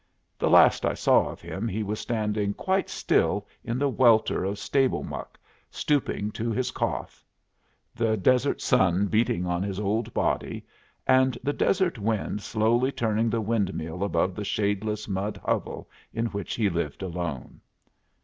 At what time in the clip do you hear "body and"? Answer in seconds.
10.11-11.37